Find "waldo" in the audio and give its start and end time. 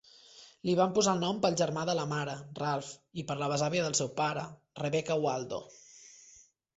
5.27-5.61